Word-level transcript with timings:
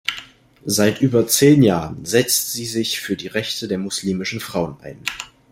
Seit 0.65 0.99
über 0.99 1.27
zehn 1.27 1.61
Jahren 1.61 2.05
setzt 2.05 2.53
sie 2.53 2.65
sich 2.65 2.99
für 3.01 3.15
die 3.15 3.27
Rechte 3.27 3.67
der 3.67 3.77
muslimischen 3.77 4.39
Frauen 4.39 4.77
ein. 4.81 4.97